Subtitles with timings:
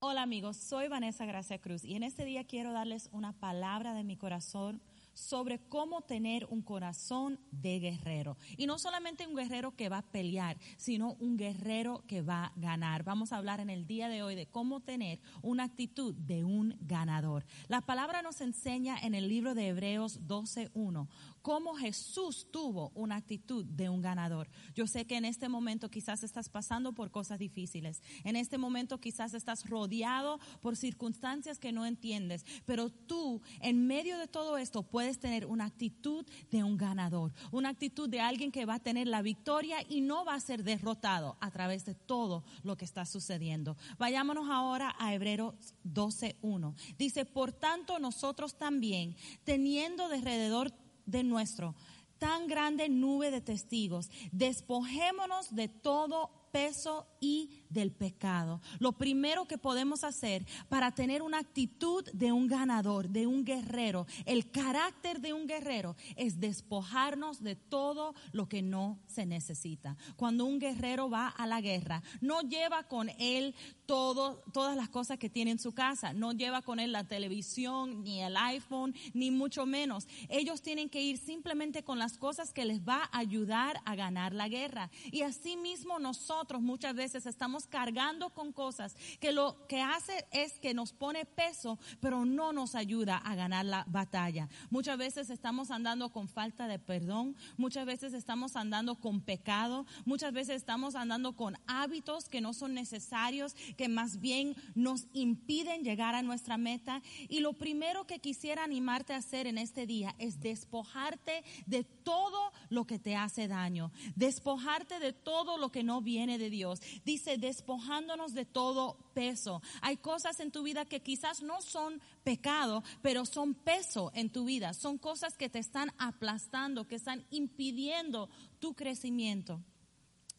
[0.00, 4.02] Hola amigos, soy Vanessa Gracia Cruz y en este día quiero darles una palabra de
[4.02, 4.80] mi corazón
[5.16, 8.36] sobre cómo tener un corazón de guerrero.
[8.58, 12.52] Y no solamente un guerrero que va a pelear, sino un guerrero que va a
[12.56, 13.02] ganar.
[13.02, 16.76] Vamos a hablar en el día de hoy de cómo tener una actitud de un
[16.80, 17.46] ganador.
[17.68, 21.08] La palabra nos enseña en el libro de Hebreos 12.1
[21.46, 24.50] cómo Jesús tuvo una actitud de un ganador.
[24.74, 28.02] Yo sé que en este momento quizás estás pasando por cosas difíciles.
[28.24, 32.44] En este momento quizás estás rodeado por circunstancias que no entiendes.
[32.64, 37.32] Pero tú, en medio de todo esto, puedes tener una actitud de un ganador.
[37.52, 40.64] Una actitud de alguien que va a tener la victoria y no va a ser
[40.64, 43.76] derrotado a través de todo lo que está sucediendo.
[43.98, 46.74] Vayámonos ahora a Hebreos 12.1.
[46.98, 50.72] Dice, por tanto nosotros también, teniendo de alrededor
[51.06, 51.74] de nuestro
[52.18, 58.62] tan grande nube de testigos, despojémonos de todo peso y del pecado.
[58.78, 64.06] Lo primero que podemos hacer para tener una actitud de un ganador, de un guerrero,
[64.24, 69.98] el carácter de un guerrero, es despojarnos de todo lo que no se necesita.
[70.16, 75.18] Cuando un guerrero va a la guerra, no lleva con él todo, todas las cosas
[75.18, 79.30] que tiene en su casa, no lleva con él la televisión, ni el iPhone, ni
[79.30, 80.08] mucho menos.
[80.30, 84.32] Ellos tienen que ir simplemente con las cosas que les va a ayudar a ganar
[84.32, 84.90] la guerra.
[85.12, 85.98] Y así mismo
[86.46, 91.24] nosotros muchas veces estamos cargando con cosas que lo que hace es que nos pone
[91.24, 94.48] peso, pero no nos ayuda a ganar la batalla.
[94.70, 100.32] Muchas veces estamos andando con falta de perdón, muchas veces estamos andando con pecado, muchas
[100.32, 106.14] veces estamos andando con hábitos que no son necesarios, que más bien nos impiden llegar
[106.14, 107.02] a nuestra meta.
[107.28, 112.52] Y lo primero que quisiera animarte a hacer en este día es despojarte de todo
[112.68, 116.80] lo que te hace daño, despojarte de todo lo que no viene de Dios.
[117.04, 119.62] Dice, despojándonos de todo peso.
[119.80, 124.44] Hay cosas en tu vida que quizás no son pecado, pero son peso en tu
[124.44, 124.74] vida.
[124.74, 129.62] Son cosas que te están aplastando, que están impidiendo tu crecimiento.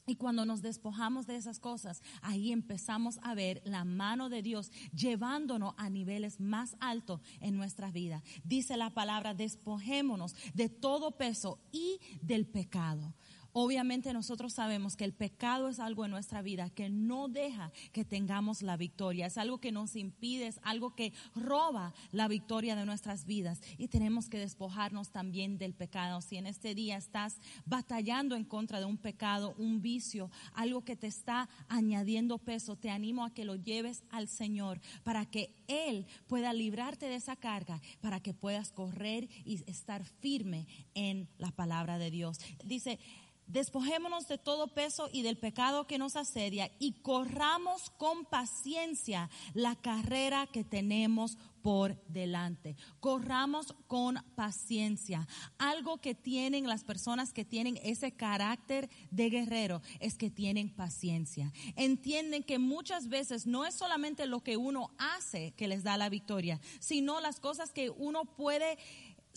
[0.10, 4.72] Y cuando nos despojamos de esas cosas, ahí empezamos a ver la mano de Dios
[4.94, 8.24] llevándonos a niveles más altos en nuestra vida.
[8.46, 13.14] Dice la palabra, despojémonos de todo peso y del pecado.
[13.60, 18.06] Obviamente nosotros sabemos que el pecado es algo en nuestra vida que no deja que
[18.06, 22.86] tengamos la victoria, es algo que nos impide, es algo que roba la victoria de
[22.86, 26.22] nuestras vidas y tenemos que despojarnos también del pecado.
[26.22, 30.96] Si en este día estás batallando en contra de un pecado, un vicio, algo que
[30.96, 36.06] te está añadiendo peso, te animo a que lo lleves al Señor para que Él
[36.28, 41.98] pueda librarte de esa carga, para que puedas correr y estar firme en la palabra
[41.98, 42.38] de Dios.
[42.64, 43.00] Dice,
[43.48, 49.76] Despojémonos de todo peso y del pecado que nos asedia y corramos con paciencia la
[49.76, 51.38] carrera que tenemos
[51.68, 52.78] por delante.
[53.02, 55.28] Corramos con paciencia.
[55.58, 61.52] Algo que tienen las personas que tienen ese carácter de guerrero es que tienen paciencia.
[61.76, 66.08] Entienden que muchas veces no es solamente lo que uno hace que les da la
[66.08, 68.78] victoria, sino las cosas que uno puede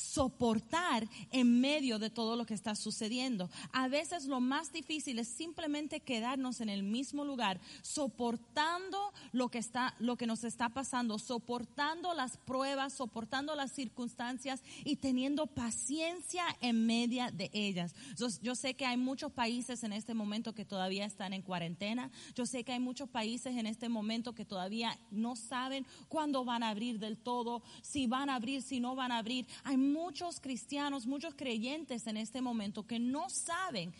[0.01, 3.51] soportar en medio de todo lo que está sucediendo.
[3.73, 8.99] A veces lo más difícil es simplemente quedarnos en el mismo lugar, soportando
[9.33, 14.97] lo que está lo que nos está pasando, soportando las pruebas, soportando las circunstancias y
[14.97, 17.95] teniendo paciencia en medio de ellas.
[18.43, 22.11] Yo, sé que hay muchos países en este momento que todavía están en cuarentena.
[22.35, 26.63] Yo sé que hay muchos países en este momento que todavía no saben cuándo van
[26.63, 29.47] a abrir del todo, si van a abrir, si no van a abrir.
[29.93, 33.93] Muchos cristianos, muchos creyentes en este momento que no saben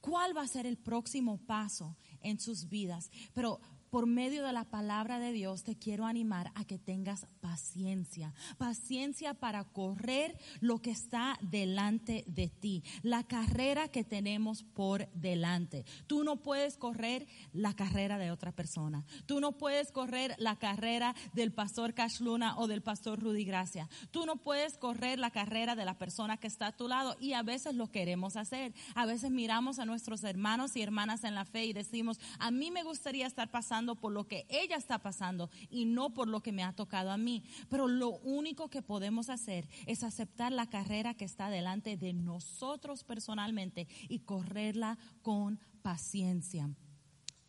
[0.00, 3.10] cuál va a ser el próximo paso en sus vidas.
[3.34, 3.60] Pero
[3.90, 9.34] por medio de la palabra de Dios te quiero animar a que tengas paciencia, paciencia
[9.34, 15.84] para correr lo que está delante de ti, la carrera que tenemos por delante.
[16.06, 21.14] Tú no puedes correr la carrera de otra persona, tú no puedes correr la carrera
[21.34, 25.76] del pastor Cash Luna o del pastor Rudy Gracia, tú no puedes correr la carrera
[25.76, 27.16] de la persona que está a tu lado.
[27.20, 31.34] Y a veces lo queremos hacer, a veces miramos a nuestros hermanos y hermanas en
[31.34, 34.98] la fe y decimos, a mí me gustaría estar pasando por lo que ella está
[34.98, 37.44] pasando y no por lo que me ha tocado a mí.
[37.68, 43.04] Pero lo único que podemos hacer es aceptar la carrera que está delante de nosotros
[43.04, 46.70] personalmente y correrla con paciencia.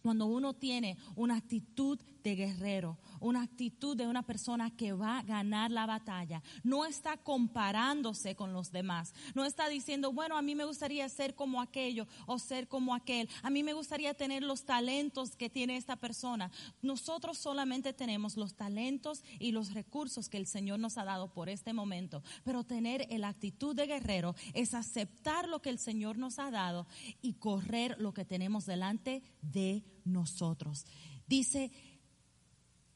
[0.02, 5.24] Cuando uno tiene una actitud de guerrero, una actitud de una persona que va a
[5.24, 6.44] ganar la batalla.
[6.62, 9.14] No está comparándose con los demás.
[9.34, 13.30] No está diciendo, bueno, a mí me gustaría ser como aquello o ser como aquel.
[13.44, 16.52] A mí me gustaría tener los talentos que tiene esta persona.
[16.82, 21.48] Nosotros solamente tenemos los talentos y los recursos que el Señor nos ha dado por
[21.48, 22.24] este momento.
[22.44, 26.88] Pero tener la actitud de guerrero es aceptar lo que el Señor nos ha dado
[27.22, 30.86] y correr lo que tenemos delante de nosotros.
[31.28, 31.72] Dice,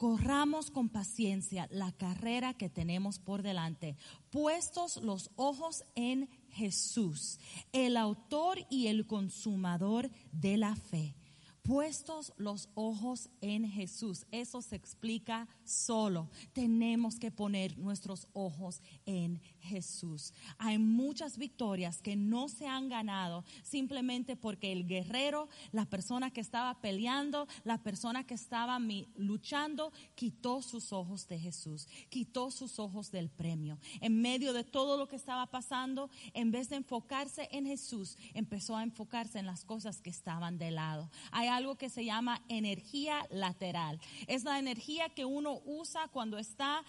[0.01, 3.97] corramos con paciencia la carrera que tenemos por delante,
[4.31, 7.37] puestos los ojos en Jesús,
[7.71, 11.15] el autor y el consumador de la fe
[11.61, 14.25] puestos los ojos en Jesús.
[14.31, 16.29] Eso se explica solo.
[16.53, 20.33] Tenemos que poner nuestros ojos en Jesús.
[20.57, 26.41] Hay muchas victorias que no se han ganado simplemente porque el guerrero, la persona que
[26.41, 28.79] estaba peleando, la persona que estaba
[29.15, 33.79] luchando, quitó sus ojos de Jesús, quitó sus ojos del premio.
[34.01, 38.75] En medio de todo lo que estaba pasando, en vez de enfocarse en Jesús, empezó
[38.75, 41.09] a enfocarse en las cosas que estaban de lado.
[41.31, 43.99] Hay algo que se llama energía lateral.
[44.27, 46.83] Es la energía que uno usa cuando está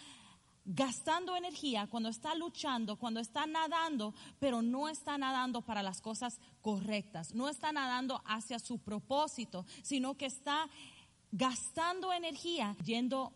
[0.64, 6.38] gastando energía, cuando está luchando, cuando está nadando, pero no está nadando para las cosas
[6.60, 10.68] correctas, no está nadando hacia su propósito, sino que está
[11.32, 13.32] gastando energía yendo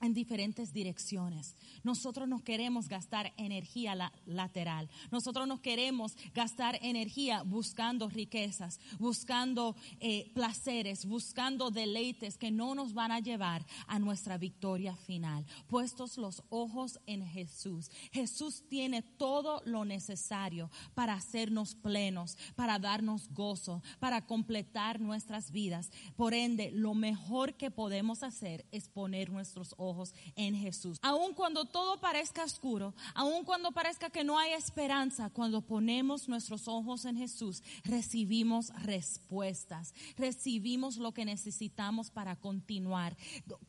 [0.00, 1.56] en diferentes direcciones.
[1.82, 4.88] Nosotros no queremos gastar energía lateral.
[5.10, 12.94] Nosotros no queremos gastar energía buscando riquezas, buscando eh, placeres, buscando deleites que no nos
[12.94, 15.44] van a llevar a nuestra victoria final.
[15.66, 17.90] Puestos los ojos en Jesús.
[18.12, 25.90] Jesús tiene todo lo necesario para hacernos plenos, para darnos gozo, para completar nuestras vidas.
[26.16, 29.87] Por ende, lo mejor que podemos hacer es poner nuestros ojos
[30.36, 30.98] en Jesús.
[31.02, 36.68] Aun cuando todo parezca oscuro, aun cuando parezca que no hay esperanza, cuando ponemos nuestros
[36.68, 43.16] ojos en Jesús, recibimos respuestas, recibimos lo que necesitamos para continuar,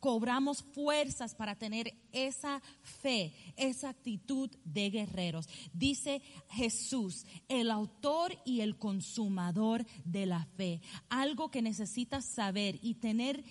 [0.00, 5.48] cobramos fuerzas para tener esa fe, esa actitud de guerreros.
[5.72, 12.94] Dice Jesús, el autor y el consumador de la fe, algo que necesitas saber y
[12.94, 13.44] tener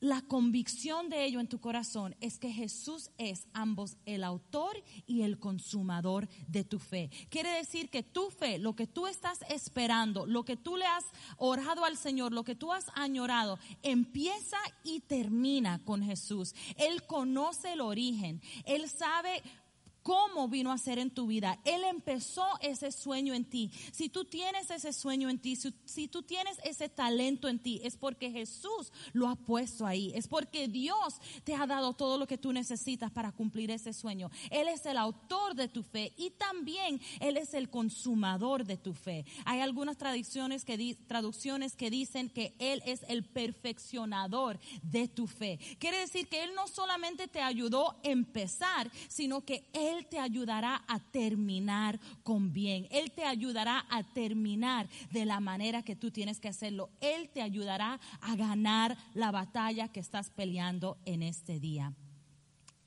[0.00, 5.22] la convicción de ello en tu corazón es que Jesús es ambos el autor y
[5.22, 7.10] el consumador de tu fe.
[7.30, 11.04] Quiere decir que tu fe, lo que tú estás esperando, lo que tú le has
[11.38, 16.54] orado al Señor, lo que tú has añorado, empieza y termina con Jesús.
[16.76, 19.42] Él conoce el origen, Él sabe
[20.06, 21.58] cómo vino a ser en tu vida.
[21.64, 23.72] Él empezó ese sueño en ti.
[23.90, 27.96] Si tú tienes ese sueño en ti, si, tú tienes ese talento en ti, es
[27.96, 30.12] porque Jesús lo ha puesto ahí.
[30.14, 34.30] Es porque Dios te ha dado todo lo que tú necesitas para cumplir ese sueño.
[34.50, 38.94] Él es el autor de tu fe y también Él es el consumador de tu
[38.94, 39.24] fe.
[39.44, 45.58] Hay algunas traducciones que, traducciones que dicen que Él es el perfeccionador de tu fe.
[45.80, 50.18] Quiere decir que Él no solamente te ayudó a empezar, sino que Él él te
[50.18, 52.86] ayudará a terminar con bien.
[52.90, 56.90] Él te ayudará a terminar de la manera que tú tienes que hacerlo.
[57.00, 61.94] Él te ayudará a ganar la batalla que estás peleando en este día.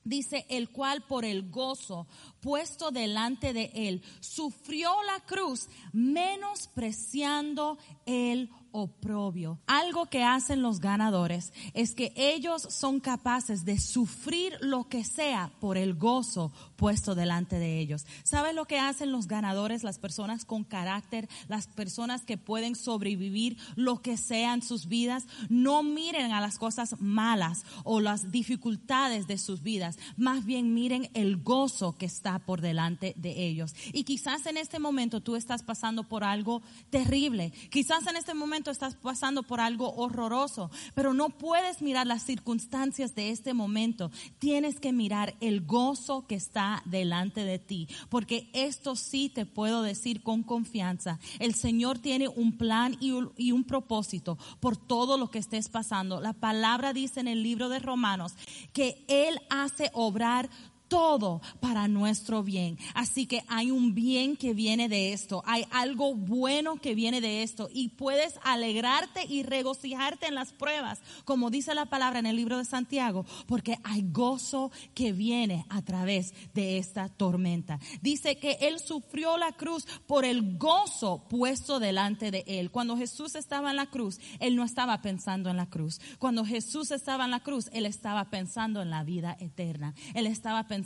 [0.03, 2.07] Dice, el cual por el gozo
[2.39, 9.59] puesto delante de él sufrió la cruz, menospreciando el oprobio.
[9.67, 15.51] Algo que hacen los ganadores es que ellos son capaces de sufrir lo que sea
[15.59, 18.05] por el gozo puesto delante de ellos.
[18.23, 23.57] ¿Sabes lo que hacen los ganadores, las personas con carácter, las personas que pueden sobrevivir
[23.75, 25.25] lo que sea en sus vidas?
[25.49, 31.09] No miren a las cosas malas o las dificultades de sus vidas, más bien miren
[31.13, 33.73] el gozo que está por delante de ellos.
[33.93, 38.58] Y quizás en este momento tú estás pasando por algo terrible, quizás en este momento
[38.67, 44.11] estás pasando por algo horroroso, pero no puedes mirar las circunstancias de este momento.
[44.39, 49.81] Tienes que mirar el gozo que está delante de ti, porque esto sí te puedo
[49.81, 51.19] decir con confianza.
[51.39, 55.69] El Señor tiene un plan y un, y un propósito por todo lo que estés
[55.69, 56.21] pasando.
[56.21, 58.33] La palabra dice en el libro de Romanos
[58.73, 60.49] que Él hace obrar
[60.89, 62.77] todo para nuestro bien.
[62.93, 67.43] Así que hay un bien que viene de esto, hay algo bueno que viene de
[67.43, 72.35] esto y puedes alegrarte y regocijarte en las pruebas, como dice la palabra en el
[72.35, 77.79] libro de Santiago, porque hay gozo que viene a través de esta tormenta.
[78.01, 82.71] Dice que Él sufrió la cruz por el gozo puesto delante de Él.
[82.71, 86.01] Cuando Jesús estaba en la cruz, Él no estaba pensando en la cruz.
[86.17, 89.93] Cuando Jesús estaba en la cruz, Él estaba pensando en la vida eterna.
[90.15, 90.78] Él estaba pensando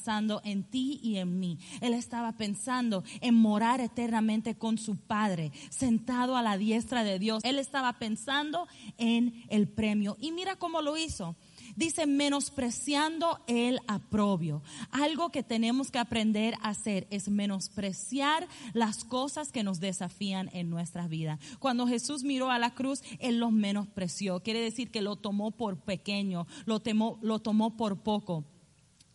[0.44, 1.58] en ti y en mí.
[1.82, 7.44] Él estaba pensando en morar eternamente con su Padre, sentado a la diestra de Dios.
[7.44, 10.18] Él estaba pensando en el premio.
[10.20, 11.36] Y mira cómo lo hizo.
[11.76, 14.62] Dice, menospreciando el aprobio.
[14.92, 20.70] Algo que tenemos que aprender a hacer es menospreciar las cosas que nos desafían en
[20.70, 21.40] nuestra vida.
[21.60, 24.42] Cuando Jesús miró a la cruz, Él los menospreció.
[24.42, 26.82] Quiere decir que lo tomó por pequeño, lo,
[27.22, 28.46] lo tomó por poco.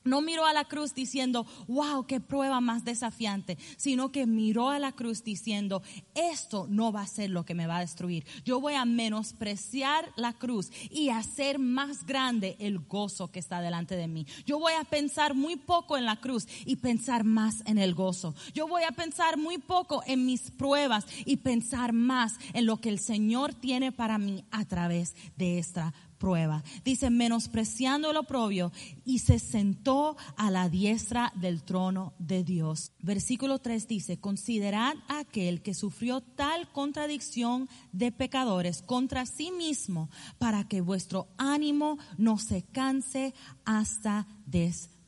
[0.09, 4.79] No miró a la cruz diciendo, wow, qué prueba más desafiante, sino que miró a
[4.79, 5.83] la cruz diciendo,
[6.15, 8.25] esto no va a ser lo que me va a destruir.
[8.45, 13.97] Yo voy a menospreciar la cruz y hacer más grande el gozo que está delante
[13.97, 14.27] de mí.
[14.47, 18.35] Yo voy a pensar muy poco en la cruz y pensar más en el gozo.
[18.55, 22.89] Yo voy a pensar muy poco en mis pruebas y pensar más en lo que
[22.89, 26.63] el Señor tiene para mí a través de esta prueba.
[26.85, 28.73] Dice, menospreciando el oprobio
[29.05, 32.93] y se sentó a la diestra del trono de Dios.
[33.01, 40.11] Versículo 3 dice, considerad a aquel que sufrió tal contradicción de pecadores contra sí mismo
[40.39, 43.35] para que vuestro ánimo no se canse
[43.65, 44.27] hasta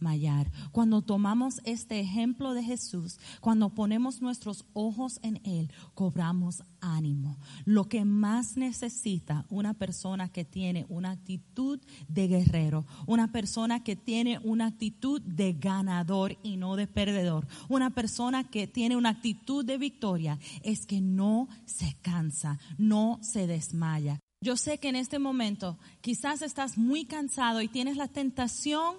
[0.01, 7.39] desmayar cuando tomamos este ejemplo de Jesús, cuando ponemos nuestros ojos en Él, cobramos ánimo.
[7.65, 13.97] Lo que más necesita una persona que tiene una actitud de guerrero, una persona que
[13.97, 19.65] tiene una actitud de ganador y no de perdedor, una persona que tiene una actitud
[19.65, 24.19] de victoria, es que no se cansa, no se desmaya.
[24.43, 28.97] Yo sé que en este momento quizás estás muy cansado y tienes la tentación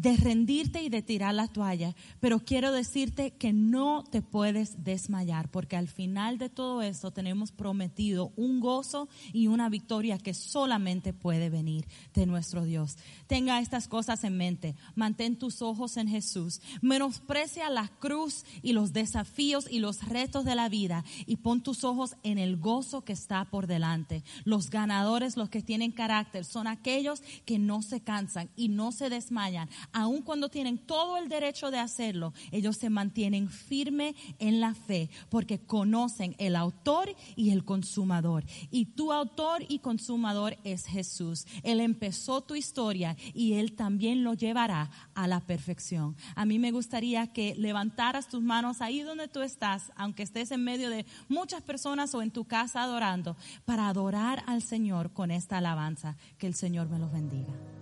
[0.00, 5.50] de rendirte y de tirar la toalla, pero quiero decirte que no te puedes desmayar,
[5.50, 11.12] porque al final de todo esto tenemos prometido un gozo y una victoria que solamente
[11.12, 12.96] puede venir de nuestro Dios.
[13.26, 18.92] Tenga estas cosas en mente, mantén tus ojos en Jesús, menosprecia la cruz y los
[18.92, 23.14] desafíos y los retos de la vida y pon tus ojos en el gozo que
[23.14, 24.22] está por delante.
[24.44, 29.10] Los ganadores, los que tienen carácter, son aquellos que no se cansan y no se
[29.10, 34.74] desmayan aun cuando tienen todo el derecho de hacerlo, ellos se mantienen firme en la
[34.74, 38.44] fe porque conocen el autor y el consumador.
[38.70, 41.46] Y tu autor y consumador es Jesús.
[41.62, 46.16] Él empezó tu historia y Él también lo llevará a la perfección.
[46.34, 50.64] A mí me gustaría que levantaras tus manos ahí donde tú estás, aunque estés en
[50.64, 55.58] medio de muchas personas o en tu casa adorando, para adorar al Señor con esta
[55.58, 56.16] alabanza.
[56.38, 57.77] Que el Señor me los bendiga.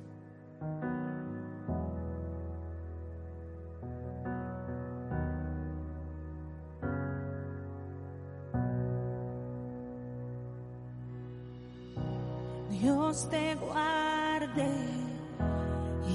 [12.80, 14.68] Dios te guarde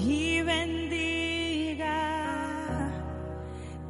[0.04, 1.88] y bendiga,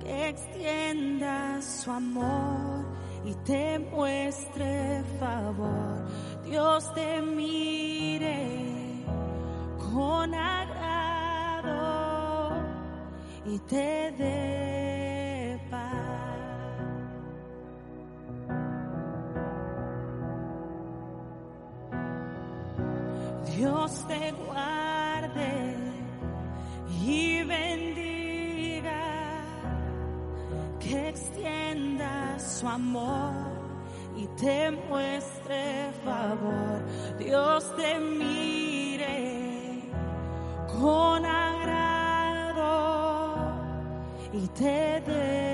[0.01, 2.87] que extienda su amor
[3.27, 6.07] y te muestre favor.
[6.45, 9.05] Dios te mire
[9.79, 11.73] con agrado
[13.45, 14.72] y te dé
[31.13, 33.33] extienda su amor
[34.17, 36.81] y te muestre favor.
[37.19, 39.83] Dios te mire
[40.81, 42.65] con agrado
[44.33, 45.52] y te dé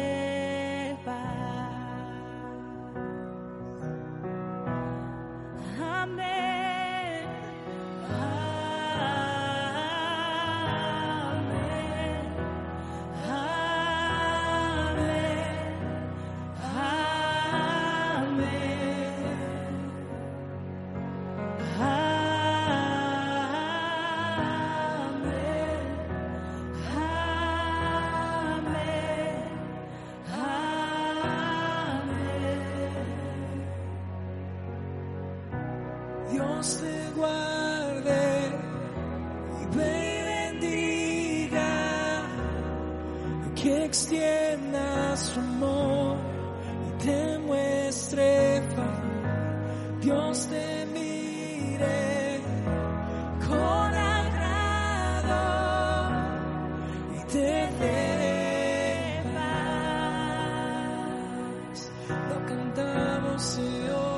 [63.38, 64.17] cantamos, Señor.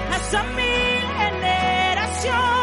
[0.11, 2.60] hasta mil generaciones,